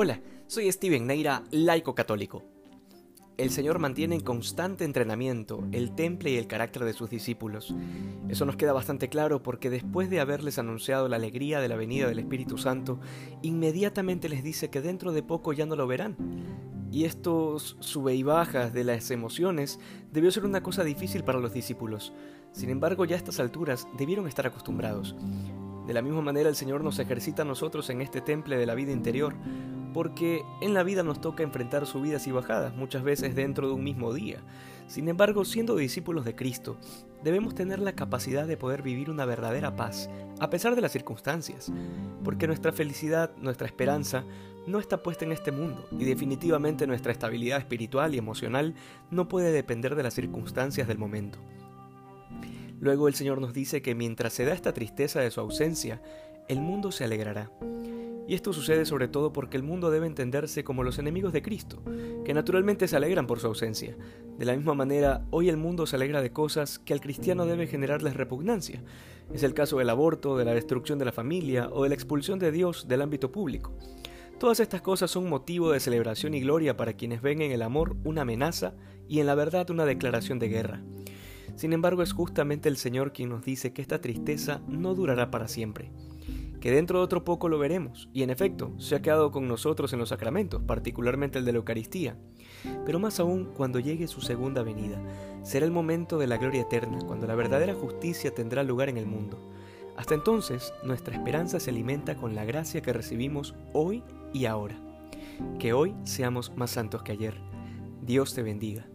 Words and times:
Hola, 0.00 0.20
soy 0.46 0.70
Steven 0.70 1.08
Neira, 1.08 1.42
laico 1.50 1.92
católico. 1.96 2.44
El 3.36 3.50
Señor 3.50 3.80
mantiene 3.80 4.14
en 4.14 4.20
constante 4.20 4.84
entrenamiento 4.84 5.66
el 5.72 5.96
temple 5.96 6.30
y 6.30 6.36
el 6.36 6.46
carácter 6.46 6.84
de 6.84 6.92
sus 6.92 7.10
discípulos. 7.10 7.74
Eso 8.28 8.44
nos 8.44 8.54
queda 8.54 8.72
bastante 8.72 9.08
claro 9.08 9.42
porque 9.42 9.70
después 9.70 10.08
de 10.08 10.20
haberles 10.20 10.60
anunciado 10.60 11.08
la 11.08 11.16
alegría 11.16 11.58
de 11.58 11.66
la 11.66 11.74
venida 11.74 12.06
del 12.06 12.20
Espíritu 12.20 12.58
Santo, 12.58 13.00
inmediatamente 13.42 14.28
les 14.28 14.44
dice 14.44 14.70
que 14.70 14.80
dentro 14.80 15.10
de 15.10 15.24
poco 15.24 15.52
ya 15.52 15.66
no 15.66 15.74
lo 15.74 15.88
verán. 15.88 16.16
Y 16.92 17.02
estos 17.02 17.76
sube 17.80 18.14
y 18.14 18.22
bajas 18.22 18.72
de 18.72 18.84
las 18.84 19.10
emociones 19.10 19.80
debió 20.12 20.30
ser 20.30 20.44
una 20.44 20.62
cosa 20.62 20.84
difícil 20.84 21.24
para 21.24 21.40
los 21.40 21.52
discípulos. 21.52 22.12
Sin 22.52 22.70
embargo, 22.70 23.04
ya 23.04 23.16
a 23.16 23.18
estas 23.18 23.40
alturas 23.40 23.88
debieron 23.98 24.28
estar 24.28 24.46
acostumbrados. 24.46 25.16
De 25.88 25.94
la 25.94 26.02
misma 26.02 26.20
manera 26.20 26.50
el 26.50 26.54
Señor 26.54 26.84
nos 26.84 27.00
ejercita 27.00 27.42
a 27.42 27.46
nosotros 27.46 27.90
en 27.90 28.02
este 28.02 28.20
temple 28.20 28.58
de 28.58 28.66
la 28.66 28.74
vida 28.74 28.92
interior, 28.92 29.34
porque 29.92 30.42
en 30.60 30.74
la 30.74 30.82
vida 30.82 31.02
nos 31.02 31.20
toca 31.20 31.42
enfrentar 31.42 31.86
subidas 31.86 32.26
y 32.26 32.32
bajadas, 32.32 32.74
muchas 32.74 33.02
veces 33.02 33.34
dentro 33.34 33.68
de 33.68 33.74
un 33.74 33.84
mismo 33.84 34.12
día. 34.12 34.38
Sin 34.86 35.08
embargo, 35.08 35.44
siendo 35.44 35.76
discípulos 35.76 36.24
de 36.24 36.34
Cristo, 36.34 36.78
debemos 37.22 37.54
tener 37.54 37.78
la 37.78 37.92
capacidad 37.92 38.46
de 38.46 38.56
poder 38.56 38.82
vivir 38.82 39.10
una 39.10 39.26
verdadera 39.26 39.76
paz, 39.76 40.08
a 40.40 40.48
pesar 40.50 40.74
de 40.74 40.80
las 40.80 40.92
circunstancias, 40.92 41.70
porque 42.24 42.46
nuestra 42.46 42.72
felicidad, 42.72 43.30
nuestra 43.36 43.66
esperanza, 43.66 44.24
no 44.66 44.78
está 44.78 45.02
puesta 45.02 45.24
en 45.24 45.32
este 45.32 45.52
mundo, 45.52 45.86
y 45.92 46.04
definitivamente 46.04 46.86
nuestra 46.86 47.12
estabilidad 47.12 47.58
espiritual 47.58 48.14
y 48.14 48.18
emocional 48.18 48.74
no 49.10 49.28
puede 49.28 49.52
depender 49.52 49.94
de 49.94 50.02
las 50.02 50.14
circunstancias 50.14 50.88
del 50.88 50.98
momento. 50.98 51.38
Luego 52.80 53.08
el 53.08 53.14
Señor 53.14 53.40
nos 53.40 53.52
dice 53.52 53.82
que 53.82 53.94
mientras 53.94 54.32
se 54.32 54.44
da 54.44 54.54
esta 54.54 54.72
tristeza 54.72 55.20
de 55.20 55.30
su 55.30 55.40
ausencia, 55.40 56.00
el 56.48 56.60
mundo 56.60 56.92
se 56.92 57.04
alegrará. 57.04 57.50
Y 58.28 58.34
esto 58.34 58.52
sucede 58.52 58.84
sobre 58.84 59.08
todo 59.08 59.32
porque 59.32 59.56
el 59.56 59.62
mundo 59.62 59.90
debe 59.90 60.06
entenderse 60.06 60.62
como 60.62 60.82
los 60.82 60.98
enemigos 60.98 61.32
de 61.32 61.40
Cristo, 61.40 61.82
que 62.26 62.34
naturalmente 62.34 62.86
se 62.86 62.94
alegran 62.94 63.26
por 63.26 63.40
su 63.40 63.46
ausencia. 63.46 63.96
De 64.36 64.44
la 64.44 64.54
misma 64.54 64.74
manera, 64.74 65.24
hoy 65.30 65.48
el 65.48 65.56
mundo 65.56 65.86
se 65.86 65.96
alegra 65.96 66.20
de 66.20 66.30
cosas 66.30 66.78
que 66.78 66.92
al 66.92 67.00
cristiano 67.00 67.46
debe 67.46 67.66
generarles 67.66 68.14
repugnancia. 68.14 68.84
Es 69.32 69.44
el 69.44 69.54
caso 69.54 69.78
del 69.78 69.88
aborto, 69.88 70.36
de 70.36 70.44
la 70.44 70.52
destrucción 70.52 70.98
de 70.98 71.06
la 71.06 71.12
familia 71.12 71.70
o 71.72 71.84
de 71.84 71.88
la 71.88 71.94
expulsión 71.94 72.38
de 72.38 72.52
Dios 72.52 72.86
del 72.86 73.00
ámbito 73.00 73.32
público. 73.32 73.72
Todas 74.38 74.60
estas 74.60 74.82
cosas 74.82 75.10
son 75.10 75.30
motivo 75.30 75.72
de 75.72 75.80
celebración 75.80 76.34
y 76.34 76.40
gloria 76.40 76.76
para 76.76 76.92
quienes 76.92 77.22
ven 77.22 77.40
en 77.40 77.50
el 77.50 77.62
amor 77.62 77.96
una 78.04 78.22
amenaza 78.22 78.74
y 79.08 79.20
en 79.20 79.26
la 79.26 79.36
verdad 79.36 79.70
una 79.70 79.86
declaración 79.86 80.38
de 80.38 80.48
guerra. 80.48 80.82
Sin 81.56 81.72
embargo, 81.72 82.02
es 82.02 82.12
justamente 82.12 82.68
el 82.68 82.76
Señor 82.76 83.14
quien 83.14 83.30
nos 83.30 83.42
dice 83.42 83.72
que 83.72 83.80
esta 83.80 84.02
tristeza 84.02 84.60
no 84.68 84.94
durará 84.94 85.30
para 85.30 85.48
siempre, 85.48 85.90
que 86.60 86.70
dentro 86.70 86.98
de 86.98 87.04
otro 87.04 87.24
poco 87.24 87.48
lo 87.48 87.58
veremos, 87.58 88.08
y 88.12 88.22
en 88.22 88.30
efecto, 88.30 88.72
se 88.78 88.96
ha 88.96 89.02
quedado 89.02 89.30
con 89.30 89.46
nosotros 89.48 89.92
en 89.92 89.98
los 89.98 90.08
sacramentos, 90.08 90.62
particularmente 90.62 91.38
el 91.38 91.44
de 91.44 91.52
la 91.52 91.58
Eucaristía, 91.58 92.16
pero 92.84 92.98
más 92.98 93.20
aún 93.20 93.46
cuando 93.56 93.78
llegue 93.78 94.08
su 94.08 94.20
segunda 94.20 94.62
venida, 94.62 95.00
será 95.42 95.66
el 95.66 95.72
momento 95.72 96.18
de 96.18 96.26
la 96.26 96.36
gloria 96.36 96.62
eterna, 96.62 96.98
cuando 97.06 97.26
la 97.26 97.34
verdadera 97.34 97.74
justicia 97.74 98.34
tendrá 98.34 98.62
lugar 98.62 98.88
en 98.88 98.96
el 98.96 99.06
mundo. 99.06 99.38
Hasta 99.96 100.14
entonces, 100.14 100.72
nuestra 100.84 101.14
esperanza 101.14 101.58
se 101.58 101.70
alimenta 101.70 102.16
con 102.16 102.34
la 102.34 102.44
gracia 102.44 102.82
que 102.82 102.92
recibimos 102.92 103.54
hoy 103.72 104.04
y 104.32 104.46
ahora. 104.46 104.76
Que 105.58 105.72
hoy 105.72 105.94
seamos 106.04 106.56
más 106.56 106.70
santos 106.70 107.02
que 107.02 107.12
ayer. 107.12 107.34
Dios 108.02 108.34
te 108.34 108.42
bendiga. 108.42 108.86